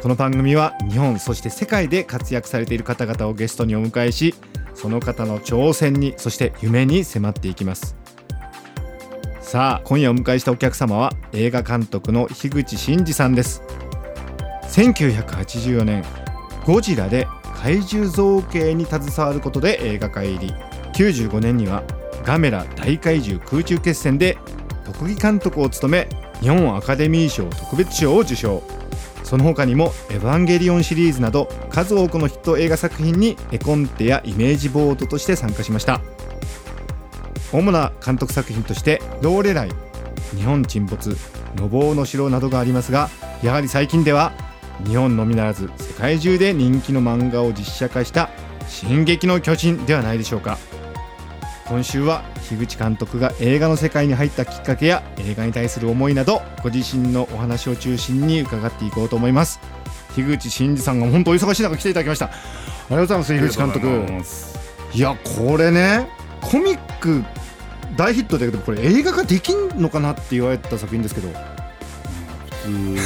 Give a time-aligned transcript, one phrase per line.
[0.00, 4.32] この番組は日本そして世界で活躍されている方々をゲストにお迎えし
[4.72, 7.96] その方の挑戦にそして夢に迫っていきます。
[9.40, 13.60] さあ今夜お迎えしたお客様は映画監督の樋口真嗣さんです。
[14.68, 16.04] 1984年
[16.64, 20.54] ゴジラで怪獣造形に携わることで映画界入り。
[20.92, 21.82] 95年には
[22.24, 24.38] ガメラ大怪獣空中決戦で
[24.84, 26.08] 特技監督を務め
[26.40, 28.77] 日本アカデミー賞特別賞を受賞。
[29.28, 36.00] その他にも「エヴァンゲリオン」シリーズなど数多くのヒット映画作品に絵コンテやイメージボードとして参加しました。
[37.52, 39.68] 主な監督作品として「ローレライ」
[40.34, 41.14] 「日本沈没」
[41.56, 43.10] 「のぼうの城」などがありますが
[43.42, 44.32] やはり最近では
[44.86, 48.30] 日本のみならず世界中で人気の漫画を実写化した
[48.66, 50.56] 「進撃の巨人」ではないでしょうか。
[51.66, 59.60] 今週は樋口監督が映画の世界に入ったきっかけや映画に対する思いなどご自身のお話を中心に伺っていこうと思います。
[60.14, 62.26] 樋口真嗣さんが本当お忙しい中来ていただきました。
[62.26, 62.30] あ
[62.90, 63.88] りがとうございます樋口監督。
[64.94, 66.08] いやこれね
[66.40, 67.22] コミック
[67.96, 71.28] 大ヒットだけどこれ映画化できんのかなって言われた作品ですけど。
[71.28, 72.98] 普通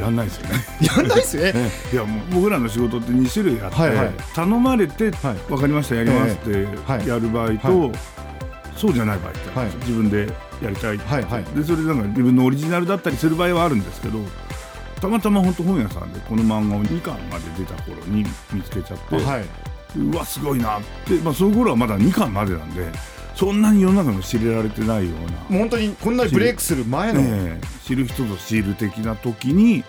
[0.00, 0.64] やんないですよね。
[0.80, 1.70] やんないですね。
[1.92, 7.92] いやもう僕らの仕事って2種類あって、はいはい、頼まれて、はい、分かりましたやりますってやる場合と、はい、
[8.76, 10.26] そうじゃない場合って、はい、自分で
[10.62, 14.18] やりたいって、はいはい、でそれなんか自分のオリジナルだったりする場合はあるんですけど
[15.00, 19.44] たまたま本当本屋さんでこの漫画を2巻まで出た頃に見つけちゃって、はい、
[19.98, 23.15] うわすごいなって、まあ、その頃はまだ2巻までなんで。
[23.36, 25.58] そんなに世の中の知られてないような。
[25.58, 29.84] 本当にこんなにブレイクする前の、ね、知る人ぞ知る的な時に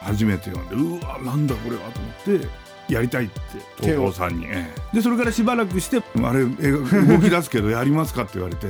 [0.00, 3.34] 初めて読んでうわなんだこれはと思ってやりたいって
[3.78, 4.46] 東宝さんに。
[4.92, 8.66] でそれからしばらくしてあれ動き出すけどやりますかって言われて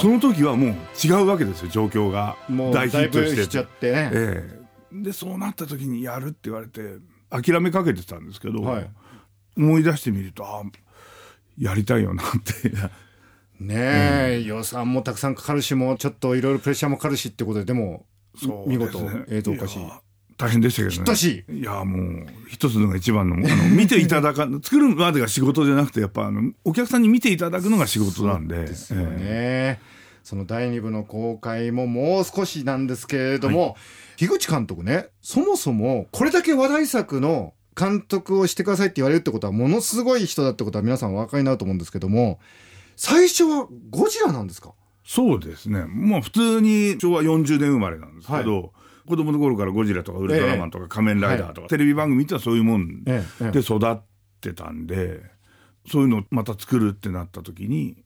[0.00, 2.36] その時はもう違うわけですよ状況が。
[2.50, 4.60] 大ヒットしてちゃって、ねえ
[4.92, 6.98] え、でそうなった時にやるって言われて
[7.30, 8.90] 諦めかけてたんですけど、はい、
[9.56, 10.62] 思い出してみるとあ
[11.58, 12.26] やりたいよなっ
[12.62, 12.72] て
[13.66, 18.06] ねえ、うん、予算もたくさんかかるしもちょっといろいろプレッシャーもかかるしってことででも
[18.66, 19.78] 見事映像化し
[20.36, 21.60] 大変でしたけどね。
[21.60, 28.56] いやもう一つのが一番のあの 見ていただか作るまでが仕事じゃなくてやっぱあのお客さんに見ていただくのが仕事なんで。
[28.64, 33.74] ですよね、えー、その第2部の公開ももう少しなんですけれども、はい、
[34.16, 42.40] 樋口監督ねそもそもこれだけ話題作の監督をしてくださいって言われるってことはものすごい人だってことは皆さんお分かりになると思うんですけども
[42.96, 44.74] 最初はゴジラなんですか？
[45.04, 45.84] そうですね。
[45.86, 48.70] まあ普通に昭和40年生まれなんですけど、はい、
[49.08, 53.22] 子供の頃からゴジラとかウルトラマンとか仮面ライダーとか、ええ、テレビ番組ってはそういうもんで
[53.60, 54.00] 育っ
[54.40, 55.20] てたんで、
[55.90, 58.04] そういうのをまた作るってなった時に、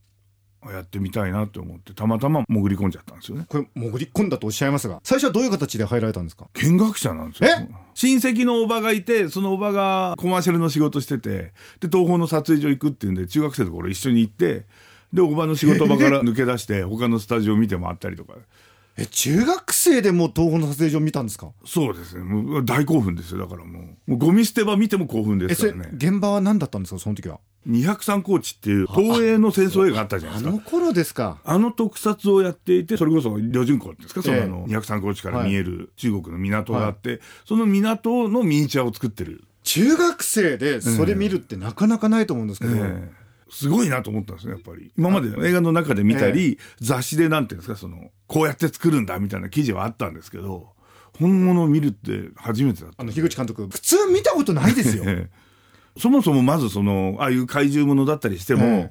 [0.73, 3.47] やってみたいなって思ってたまたま潜り込んじゃったんですよね。
[3.49, 6.47] これ潜り込んだとおっしゃいますが最初はどういう形で入られたんですか？
[6.55, 7.49] 見学者なんですよ。
[7.95, 14.67] 親戚のおばがいてそのおばがコマーシャルの仕事しててで東宝の撮影所行くっていうんで中学生の頃一緒に行って
[15.13, 18.35] でおばの仕事場から 抜け出して他のスタジオ見て回ったりとか。
[18.99, 21.51] え中学生でも東宝の撮影所見たんですか？
[21.67, 22.23] そうですね。
[22.25, 23.41] もう大興奮ですよ。
[23.41, 25.91] だからもうもうゴミ捨て場見ても興奮ですからね。
[25.93, 26.99] 現場は何だったんですか？
[26.99, 30.51] その時は203高地っていう東映の戦争映画あったじゃないですか。
[30.51, 31.39] あの頃ですか。
[31.45, 39.45] あの特撮をやっていてそれこそ旅順港ですか、そのあの203高地から見える中国の港があって、はい、その港のミニチュアを作ってる。
[39.65, 43.09] 中学生でそれ見るってなかなかないと思うんですけど、えー
[43.49, 44.91] すごいなと思ったんですね、やっぱり。
[44.99, 50.71] 今まで映画の中で見たり、え雑誌でなんていうんですか、その、こうやって作るんだみたいな記事はあったんですけど、
[51.19, 53.03] 本物を見るって初めてだった。
[53.03, 55.05] あの、樋口監督、普通見たことないですよ。
[55.99, 58.91] そもそもまずその、ああいう怪獣ものだったりしても、え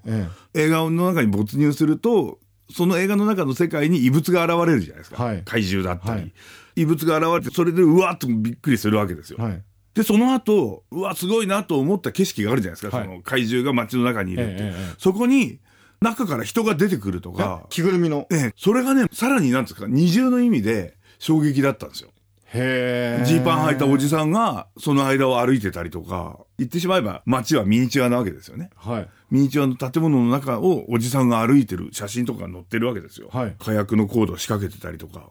[0.53, 2.39] え、映画の中に没入すると、
[2.73, 5.23] その映画の中の世界に異物が現れるじゃないですか。
[5.23, 6.33] はい、怪獣だったり、はい、
[6.75, 9.37] 異物が現れて、それでうわっとびっくりするわけですよ。
[9.39, 9.61] はい
[9.95, 12.97] で、その後、うわ、すごいなと思った景色があるじゃないですか。
[12.97, 14.51] はい、その怪獣が街の中にいるって。
[14.55, 15.59] ええ、そこに、
[16.01, 17.65] 中から人が出てくるとか。
[17.69, 18.27] 着ぐるみの。
[18.29, 18.53] ええ。
[18.57, 22.09] それがね、さらになんですか、二重の意味で衝撃だったんですよ。
[22.55, 28.69] へジーパン履いたおじさんが、その間を歩いてたりとか、言ってしまえば街はミニチュアなわけですよね。
[28.75, 29.09] はい。
[29.29, 33.29] ミニチュアの建物の中をおじさんが歩いてる写真とか載ってるわけですよ。
[33.31, 33.55] はい。
[33.59, 35.29] 火薬のコードを仕掛けてたりとか。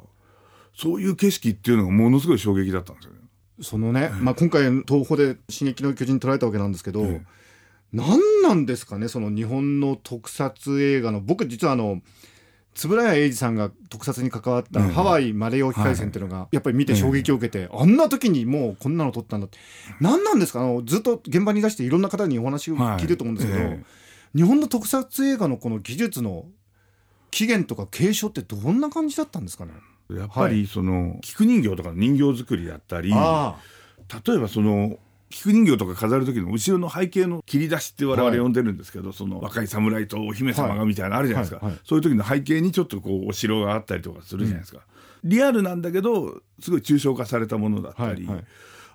[0.76, 3.18] そういう景色っていうのがものすごい衝撃だったんですよね。
[3.62, 7.22] そのね、まあ、今回東宝で「進撃の巨人」捉えたわけなんですけど、ええ、
[7.92, 12.02] 何なんですかねその日本の特撮映画の僕実はあの
[12.76, 19.58] 円谷英二さんが特撮に関わったハワイマレー沖海戦っていうのがやっぱり見て衝撃を受けて、あんな時にもうこんなの撮ったんだって。
[20.00, 20.60] 何なんですか？
[20.60, 23.76] あのずっと現場に出していろんな方にお話を聞いてると思うんですけど、
[24.34, 26.46] 日本の特撮映画のこの技術の
[27.30, 29.72] 起源とか継承ってどんな感じだったんですかね？
[30.10, 34.98] やっぱりその、はい、菊人形とかの人形作りだったり例えばその
[35.34, 41.74] 菊人形とか飾る時の後ろの背景の切り出しって我々呼んでるんですけど、はい、その若い侍とお姫様がみたいなのあるじゃないですか、はい。
[41.74, 44.82] はい、そういう時の背景にちょっとこうお城があったりとかするじゃないですか、
[45.24, 48.28] うん、リアルなんだけどすごい抽象化されたものだったり、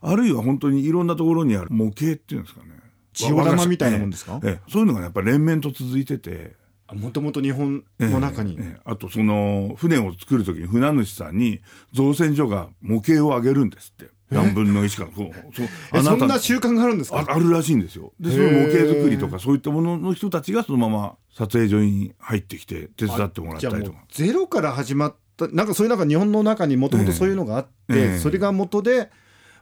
[0.02, 2.68] あるいは本当にいろんなところにある模型っていうんですかね
[3.12, 6.58] ジオラマみたいなもんですか、ええ、そういうのがやっぱ連綿と続いてて。
[6.94, 11.62] もともと日本の中に、ええ、あとその船を作る時に船主さんに
[11.94, 15.12] 造船所が模型をあげるんですって何分の1か。
[15.16, 15.32] そう。
[15.54, 15.64] そ
[16.00, 16.04] う。
[16.04, 17.26] そんな習慣があるんですか？
[17.28, 18.14] あるらしいんですよ。
[18.20, 24.00] でその模型作りとかそういったものの人たちがそのまま撮影所に入ってきて手伝ってもらったりとか。
[24.10, 29.10] ゼロから始まったなんかそういうなんか日本の中にもともとそういうのがあって、えー、それが元で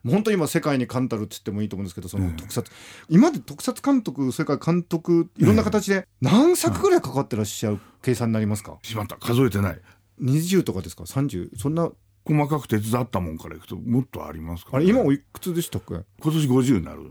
[0.06, 9.18] 本当に今世界に冠たるって言ってもいいと思うんですけどその特撮、うん、今まで特撮監督それから監督いろんな形で何作ぐらいかかってらっしゃる計算になりますか、しまった。
[9.18, 9.82] 数えてない。
[10.22, 11.92] 20とかですか？30そんな
[12.28, 15.96] 細かく手伝ったもんからいくともっとありますから、ね、あれ今おいくつでしたっけ？
[16.22, 17.02] 今年50になる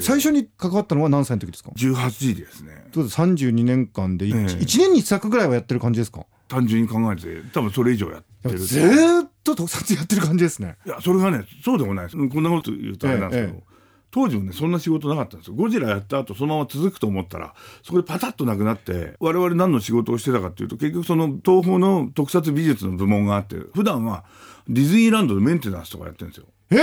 [0.00, 2.84] 最初に関わったのは何歳の時ですか？18時ですね。
[2.94, 6.24] そうです32年間で 1,、ええ、1年に1作ぐらいはやってる感じですか？
[6.48, 10.76] 単純に考えて多分それ以上やってるずっと特撮やってる感じですね。
[10.86, 12.16] いやそれがねそうでもないです。
[12.16, 13.71] こんなこと言うとあれなんですけど、え
[14.12, 15.54] 当時もねそんな仕事なかったんですよ。
[15.54, 24.24] ゴジラやった後そのまま続くと思ったらそこでパタッとなくなって我々何の仕事をしてたかっていうと結局その東宝の特撮美術の部門があって普段は
[24.68, 26.46] ディズニーランドでメンテナンスとかやってるんですよ。
[26.70, 26.76] え？
[26.76, 26.78] ー、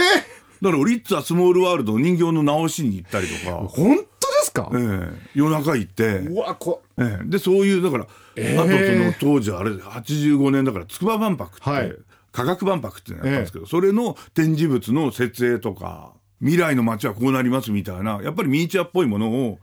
[0.62, 3.58] だからリッツ・ア・スモール・ワールドの人形の直しに行ったりとか。
[3.68, 4.06] 本当で
[4.42, 6.18] すか、えー、夜中行って。
[6.20, 11.96] うわこ、えー、でそういうだから、えー、あとその当時あれ85年だから筑波万博って、はい、
[12.32, 19.59] 科学万博っていうのやったんですけど、えー、それの展示物の設営とか未来の街はこうなりますみたいなやっぱりミニチュアっぽいものを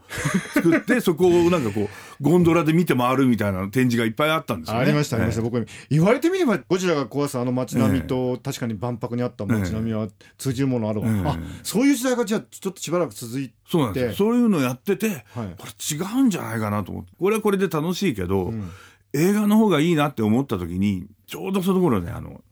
[0.53, 1.89] 作って そこをなんかこ
[2.21, 13.55] うゴンドラで見て回るみたいな展示がいっぱいあったんですよ、ね、ありましたありました、僕言われてみればゴジラが壊すあの街並みと、え確かに万博にあった街並みは通じるものあるわ、えあそういう時代がじゃあちょっとしばらく続いて。
[13.69, 15.21] そうなんですそういうのやってて、はい、
[15.59, 17.11] これ違うんじゃないかなと思って。
[17.19, 18.71] これはこれで楽しいけど、うん、
[19.13, 22.43] 映画の方がいいなって思った時にちょうどその頃ねあの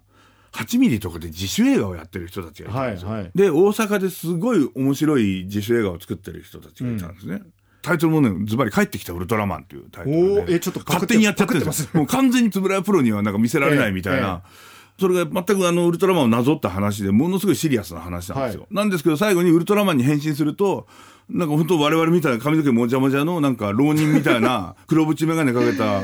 [0.55, 7.53] 8ミリとかで自主映画をやってる人たちがいたんですよ、はいはい、で大阪ですごい面白い自主映画を作ってる人たちがいたんですね、うん、
[7.83, 20.87] タイトルもねズバリ「帰ってきたウルトラマン」っていうタイトルで、えちょっと勝手にやっちゃってるんですもう完全に円谷プロにはなんか見せられないみたいな、ええ、それが全くあのウルトラマンをなぞった話でものすごいシリアスな話なんですよ、はい、なんですけど最後にウルトラマンに変身すると
[21.29, 26.03] なんか本当我々みたいな髪の毛もじゃもじゃのなんか浪人みたいな 黒縁眼鏡かけた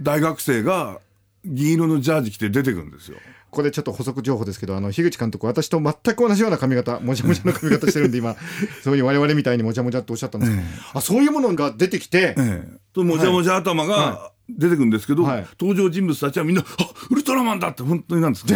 [0.00, 1.00] 大学生が
[1.44, 3.18] 銀色のジャージ着て出てくるんですよ。
[3.54, 8.34] ここでちょっと補足情報ですけど、あの、樋口監督、私と全く同じような髪型、もじゃもじゃの髪型してるんで、今、
[8.82, 12.64] そういう我々みたいにもじゃもじゃっておっしゃったんですけど、ええ、あ、そういうものが出てきて、え
[12.96, 18.54] え、もじゃもじゃ頭が出てくるんですけど、はい、登場人物たちはみんな、あウルトラマンだって本当になんですか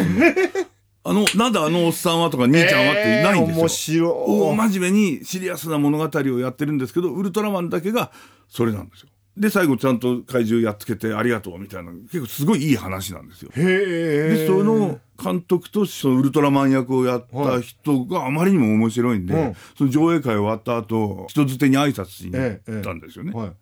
[1.05, 3.63] あの、なんだあのおっさんはとか兄ちゃんはっていないんですよ。
[3.63, 4.11] 面白い。
[4.11, 8.11] 大真面目にシリアスな物語をやってるんですけど、ウルトラマンだけが
[8.49, 9.09] それなんですよ。
[9.39, 13.51] で、最後ちゃんと怪獣やっつけてありがとうみたいな、結構すごいいい話なんですよ。
[13.55, 23.33] で、その監督とそのウルトラマン役をやった人があまりにも面白いんで、はい、その上映会終わった後、人づてに挨拶しに行ったんですよね。
[23.33, 23.53] はい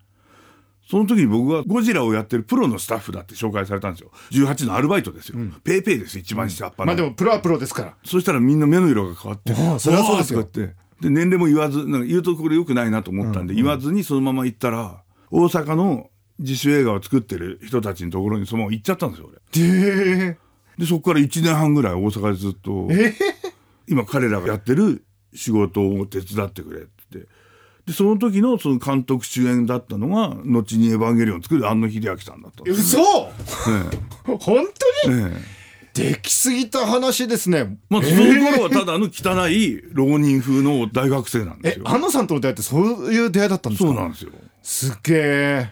[0.88, 4.12] その時に僕はゴジラをやってるプロのスタッフだって紹介されたんですよ。
[4.30, 5.38] 18のアルバイトですよ。
[5.38, 7.94] うん、ペイペイです、一番下っ端、うん、まあでもプロはプロですから。
[8.04, 9.52] そしたらみんな目の色が変わって。
[9.52, 10.44] ああそれはそうですよ。
[11.00, 20.36] で、年齢も言わず、なんか言うところ良くないなと思ったんで、うん、言わずにそのまま行ったら、大阪の自主映画を作ってる人たちのところにそのまま行っちゃったんですよ、俺。
[20.78, 22.88] で、そこから1年半ぐらい大阪でずっと、
[23.88, 25.04] 今彼らがやってる
[25.34, 27.26] 仕事を手伝ってくれって。
[27.86, 33.02] で、その時のその監督主演だったのが、後にエヴァンゲリオンを作る庵野秀明さんだったんです、ね。
[33.02, 33.30] 嘘、
[34.32, 34.66] え 本
[35.04, 35.32] 当に、え
[35.94, 37.78] え、できすぎた話ですね。
[37.88, 41.84] まあ、その頃はただの汚い浪人風の大学生なんですよ。
[41.86, 43.88] え、安野さんとの出会いってそういう出会いだったんですか？
[43.88, 44.32] そうなんですよ。
[44.66, 45.70] すげえ。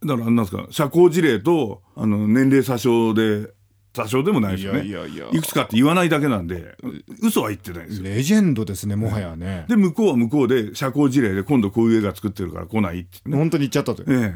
[0.00, 3.52] だから、なんですか、社交辞令と、あの、年齢詐称で、
[3.92, 4.84] 詐称でもないですよね。
[4.86, 5.26] いやいやいや。
[5.32, 6.76] いくつかって言わないだけなんで、
[7.20, 8.04] 嘘は言ってないですよ。
[8.04, 9.64] レジェンドですね、もはやね。
[9.68, 13.36] で、向こうは向こうで、社交辞令で、今度こういう映画作ってるから来ないって、ね。
[13.36, 14.04] 本当に言っちゃったと。
[14.04, 14.34] ええ。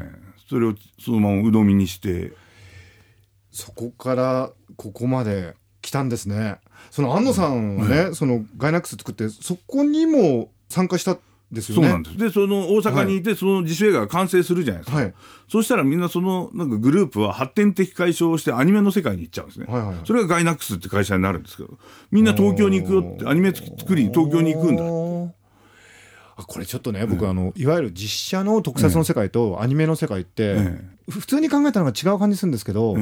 [0.49, 2.33] それをそのまま鵜呑みにして。
[3.51, 6.59] そこから、ここまで、来たんですね
[6.91, 11.17] その安野さんはね、うん、そのガイナックス作ってそこにも参加した
[11.53, 11.83] ですよね。
[11.83, 12.17] そうなんです。
[12.17, 14.97] で、その大阪にいて、はい、その自主映画が完成するじゃないですか。
[14.97, 15.13] はい、
[15.47, 19.67] そうしたらみんなそのなんかグループは発展的解消をしてアニメの世界に行っちゃうんですね。
[19.67, 21.77] はいはいはい、それがガイナックスって会社になるんですけど、
[22.11, 25.43] みんな東京に行くよって、アニメ作りに東京に行くんだって。
[26.35, 30.57] これちょっとね僕、あのいわゆる実写の特撮の世界とアニメの世界って、
[31.07, 32.95] 普通に考えたのが違う感じするんですけど、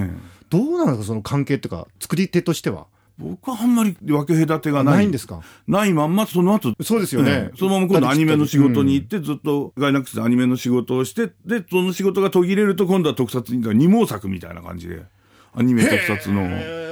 [0.49, 2.87] どうなんですかその関係っていうか作り手としては？
[3.17, 4.95] 僕はあんまり分け隔てがない。
[4.95, 5.41] ないんですか？
[5.67, 6.73] ないまんま、その後。
[6.81, 7.51] そうですよね。
[7.57, 15.03] そのまま今度アニメの仕事に行って、ずっとガイナックスでアニメの仕事をして、で、その仕事が途切れると今度は特撮に、二毛作みたいな感じで。
[15.53, 16.41] アニメ特撮の。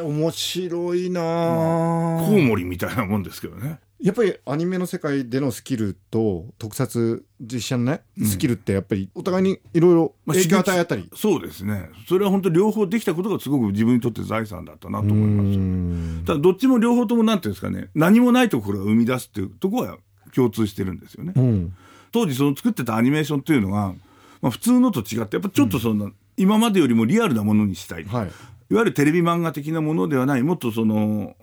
[0.06, 3.80] 面白いな、まあ、コウモリみたいなもんですけどね。
[4.02, 11.90] やっぱりアニメの世界でのスキルと特撮実写のね、スキルってやっぱりお互いにいろいろ影響与えたり、まあ、そうですね。
[12.08, 19.98] それは本当両方できたことがすごく自分にとって財産だったなと思いますただどっちも両方ともなんていうんですかね何もないところが生み出すっていうところは
[20.34, 21.76] 共通してるんですよね、うん、
[22.12, 23.94] 当時その作ってたアニメーションっていうのが、
[24.42, 28.32] まあ、普通のと違ってやっぱちょっとそんな、うん、今までよりもリアルなものにしたい、はい、いわ
[28.70, 31.36] ゆるテレビ漫画的なものではないもっとその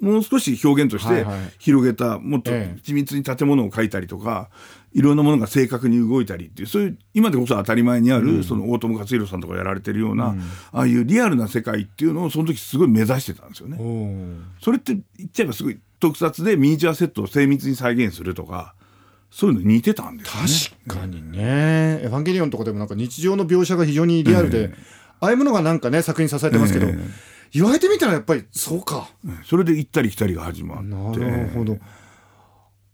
[0.00, 1.26] もう少し表現として
[1.58, 4.50] 広げた、もっと緻密に建物を描いたりとか、
[4.92, 10.34] いろんなものが正確に動いたりっていう、そういう、今でこそ当たり前にある、その大友克洋さんとかやられてるような、
[10.72, 13.78] ああいうリアルな世界っていうのを、その時すごい目指してたんですよね。
[14.60, 18.74] それって言っちゃえばすごい特撮でミニチュアセットを精密に再現するとか、
[19.30, 20.76] そういうの似てたんですね。
[20.88, 22.00] 確かにね。
[22.02, 24.74] エファンゲリオンとかでもなんか日常の描写が非常にリアルで、
[25.20, 26.88] ああいうものがなんかね、作品支えてますけど、
[27.52, 29.08] 言われてみたらやっぱりそうか、
[29.44, 30.84] それで行ったり来たりが始まって。
[31.20, 31.78] なるほど。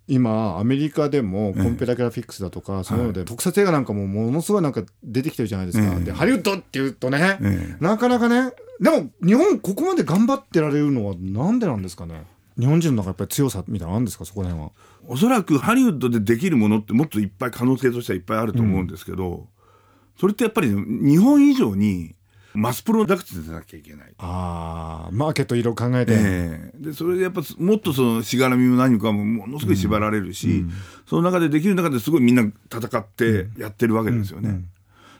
[0.08, 7.38] 今アメリカでもコンペラグラフィックスだとか、そういうので特撮映画なんかもものすごいなんか出てきてるじゃないですか、でハリウッドっていうとね、
[7.80, 12.24] なかなかねでも日本ここまで頑張ってられるのはなんでなんですかね？
[12.58, 14.24] 日本人の中やっぱり強さみたいなのあるんですか？
[14.24, 14.72] そこら辺は。
[15.08, 19.46] おそらくハリウッドでできるものってもっといっぱい可能性としてはいっぱいあると思うんですけど、うん、
[20.18, 22.15] それってやっぱり日本以上に
[22.56, 24.14] マスプロダクツでなきゃいけない。
[24.18, 26.12] ああ、マーケット色考えて。
[26.16, 30.70] えー、で、それでやっぱもっとそのしがらみも何かもものすごい縛られるし、うん、
[31.06, 34.62] その中でできる中ですごいみんな戦ってやってるわけですよね。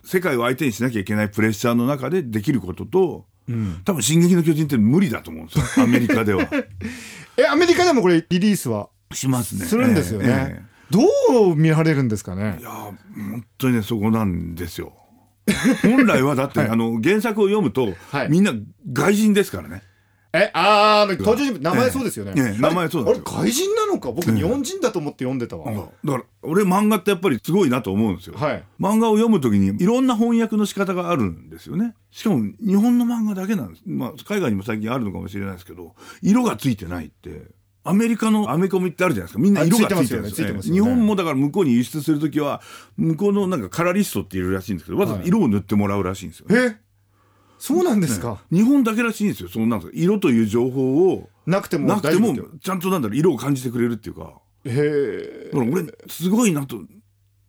[0.02, 5.84] 世界を相手にしなきゃいけないプレッシャーの中でできることと、うん、多分「進撃の巨人」って無理だと思うんですよ。
[5.84, 6.48] アメリカでは。
[7.36, 9.66] えアメリカでもこれリリースはしますね。
[9.66, 12.56] するんですよね、えーえー、どう見られるんですかね。
[12.60, 14.94] いや本当にねそこなんですよ
[15.82, 18.52] 本来はだって、はい、あの原作を読むと、はい、みんな
[18.92, 19.82] 外人ですからね。
[20.36, 22.34] え、ああ、登場人物、名前そうですよね。
[22.34, 24.12] ね名前そうだあれ、外人なのか？
[24.12, 25.72] 僕、日本人だと思って読んでたわ。
[25.72, 28.36] だから、俺漫画ってやっぱりすごいなと思うんですよ。
[28.36, 28.64] はい。
[28.78, 31.94] 漫画を読むときに、いろんな翻訳の仕方があるんですよね。
[32.10, 33.82] しかも、日本の漫画だけなんです。
[33.86, 37.46] まあ、海外にも最近あるのかもしれないですけど、色がついてないって、
[37.88, 39.40] アメリカのアメコミってあるじゃないですか。
[39.40, 40.62] みんな色がついてるんですよ、ね。
[40.62, 42.60] 日本もだから向こうに輸出するときは、
[42.96, 46.56] 向こうのなんかカラリストっているらしいんですけど、わざわざ色を塗ってもらうらしいんですよ、ね。
[46.56, 46.76] え？
[47.58, 49.48] そうなんですか、ね、日本だけらしいんですよ。
[49.48, 51.30] そのなんか色という情報を。
[51.46, 54.40] なくてもなくても、ちゃんとなんだろう、色を感じてくれるっていうか。
[54.64, 55.50] へえ。
[55.52, 56.82] だから俺、すごいなと、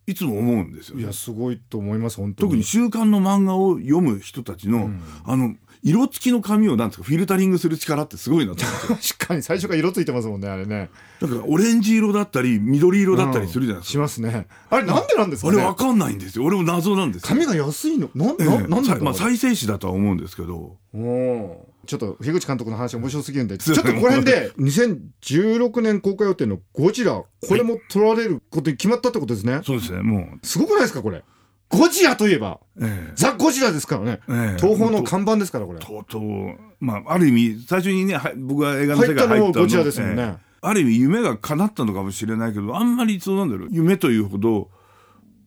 [0.06, 2.50] いつも思うんですよ、ね、いや、すごいと思います、本当に。
[2.50, 10.90] 特に週刊の漫画を読む人たちの、うん、あの、色付きの紙をなんですかフィルタリングする力ってすごいなと 確かに最初から色ついてますもんねあれね。
[11.20, 14.46] だからオレンジ色だったり緑色だったりするじゃないですか、うん、しますね。
[14.70, 16.44] あれなんでなんですか、ね、あれわかんないんですよ。
[16.44, 18.10] 俺も謎なんです紙が安いの？
[18.14, 20.76] な、えー、なんだまあ再生紙だとは思うんですけど。
[20.94, 30.46] おちょっと樋口監督の話面白すぎるんで ちょっとここら辺で2016年公開予定の「ゴジラ」これも撮られることに決まったってことですね、そうですねもう。
[30.46, 31.24] すごくないですかこれ？
[31.68, 35.78] ゴジラといえば、ええ、ザ・ゴジラですからね、ええ、東宝の看板ですからこれ。
[35.78, 44.70] とうとうまあある意味最初にね僕が映画の世界入ったのゴジラですもんね、え、ある意味夢が叶ったのかもしれないけどあんまりそうなんだろう夢というほど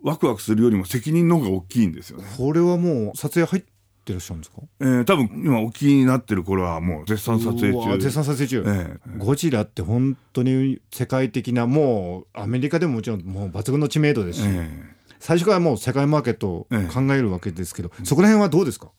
[0.04, 2.26] ワクワクするよりも責任の方が大きいんですよね。
[2.38, 3.64] これはもう撮影入っ
[4.06, 4.62] てらっしゃるんですか？
[4.80, 7.98] えー、多分今お気になってる頃はもう絶賛撮影中。
[7.98, 18.90] 絶賛撮影中、えー、ゴジラって本当に世界的なもうアメリカでももちろんもう抜群の知名度ですし、えー最初からもう世界マーケットを考えるわけですけど、ええ、そこら辺はどうですか？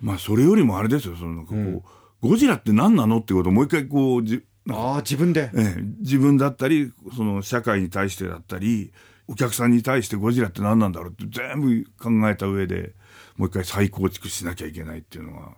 [0.00, 1.82] まあそれよりもあれですよそのなんかこう、うん、
[2.20, 8.92] ゴジラって何なのってことをもう一回こうじあ自分で、ええ、自分だったりその社会に対してだったり
[9.26, 12.94] お客さんに対してゴジラって何なんだろうって全部考えた上で
[13.36, 15.54] もう一回再構築しなきゃいけないっていうのは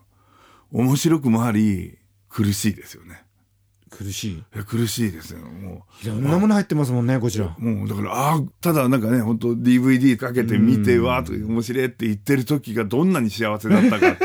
[0.73, 3.25] 面白くもあり苦しいですよね。
[3.90, 4.43] 苦しい。
[4.66, 5.40] 苦しいですよ。
[5.40, 6.07] もう。
[6.07, 7.55] いろんなもの入ってますもんねこちら。
[7.59, 14.25] もうだからああただなんかね本当 DVD かけて見てわーと面白いって言ってる時がどんなに幸せだったかって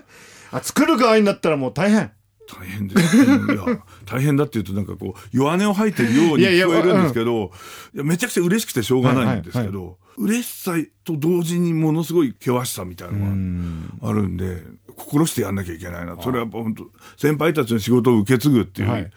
[0.52, 2.10] あ作る側になったらもう大変
[2.46, 7.50] 大変ですいや大変だっていうとなんかこう弱音を吐いてるように聞こえるんですけど
[7.94, 10.72] いやめちゃくちゃ嬉しくてしょうがないんですけど、はいはいはい、嬉しさ
[11.04, 14.62] と同時にものすごい険しさみたいなのがあるんで
[14.96, 16.16] 心してやんなきゃいけないな。
[16.20, 16.84] それは本当
[17.16, 19.10] 先輩たちの仕事を受け継ぐっていう、はい、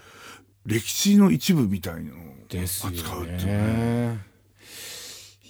[0.65, 2.17] 歴史の一部みたいなのを
[2.49, 3.47] 扱うっていう。
[3.47, 4.27] ね。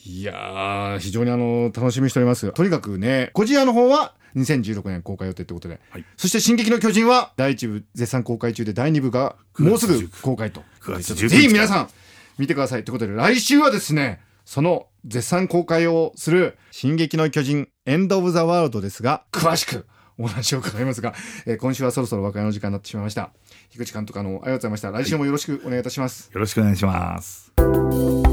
[0.05, 2.51] いや非常にあの楽しみにしております。
[2.53, 10.63] とにかくね小ジアの方は2016年公開予定ということで、はい、そして「進撃の巨人」は第1部絶賛公開中で第2部がもうすぐ公開と。
[11.01, 11.89] ぜひ皆さん
[12.38, 12.84] 見てください。
[12.84, 19.86] ということで来週はですねその絶賛公開をする「進撃の巨人エンド・オブ・ザ・ワールド」ですが詳しく
[20.17, 21.13] お話を伺いますが、
[21.46, 23.32] えー、今週はそろそろ和解の時間になってしまいました。
[23.70, 24.91] 樋口監督あのありがとうございました。
[24.91, 27.51] 来週もよろしくお願いいたします、よろしくお願いします「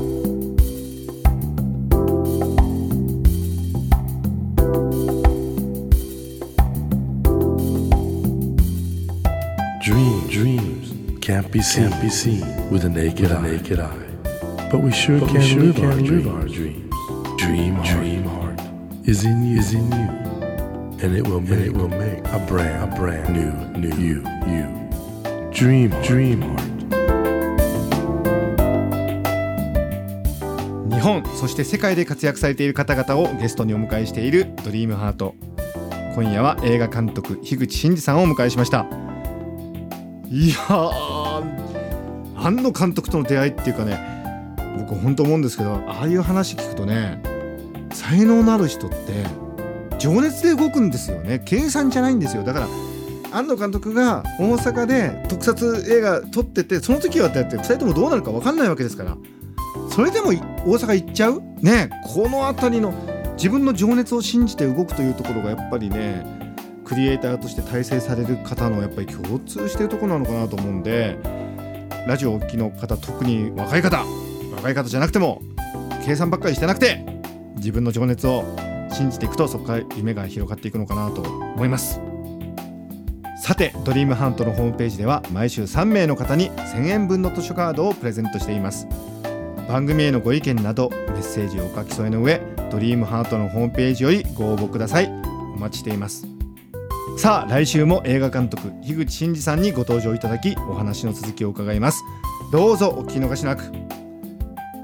[11.55, 13.87] be seen, can't be seen with a naked, with a naked eye.
[13.87, 14.69] eye.
[14.73, 16.93] But we sure but can, we sure live, can our live our dreams.
[17.39, 18.61] Dream, dream heart
[19.05, 20.25] is in you, is in you.
[21.01, 24.67] and it will make, it will make a brand, a brand new, new you, you.
[25.53, 26.71] Dream, dream heart.
[30.91, 35.37] 日本そして世界で活躍されている方々をゲストにお迎えしているドリームハート
[36.17, 38.87] 今夜は映画監督樋口真嗣さんをお迎えしました
[40.31, 41.14] いやー
[42.45, 43.99] 庵野監督との出会いっていうかね
[44.79, 47.23] 僕本当思うんですけどああいう話聞くとね
[47.91, 48.97] 才能のある人って
[49.99, 51.41] 情熱で動くんですよね。
[51.47, 52.43] 計算じゃないんですよ。
[52.43, 52.69] だから
[53.33, 59.17] 庵野監督が大阪で特撮映画撮っててその時はだって2人ともどうなるか分かんないわけですから。
[59.91, 60.35] それでも大
[60.77, 61.41] 阪行っちゃう？
[61.63, 62.93] ねこの辺りの
[63.37, 66.27] 自分の情熱を信じて動くというところがやっぱりね
[66.85, 71.17] クリエイターとして大成される方のやっぱり共通してるところなのかなと思うんで
[72.07, 74.05] ラジオお聞きの方特に若い方
[74.57, 75.41] 若い方じゃなくても
[76.05, 77.05] 計算ばっかりしてなくて
[77.57, 78.45] 自分の情熱を
[78.93, 82.01] 信じていくとそこから夢が広がっていくのかなと思います。
[83.43, 88.87] さてドリームハントのホームページでは毎週3名の方に1000円分の図書カードをプレゼントしています。
[89.69, 95.07] 番組へのご意見などメッセージをお書き添えの上ドリームハートのホームページよりご応募ください。
[95.07, 96.34] お待ちしています。
[97.17, 102.03] さあ来週も映画監督樋口真嗣さんにご登場いただきお話の続きを伺います。
[102.53, 103.73] どうぞお聞き逃しなく。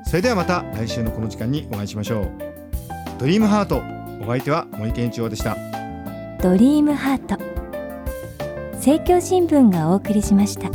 [0.05, 2.31] それではまた来週のこの時間にお会いしましょう。
[3.19, 3.83] ドリームハート
[4.25, 5.57] お相手は森健一郎でした。
[6.43, 7.37] ドリームハート
[8.75, 10.71] 政教新聞がお送りしました。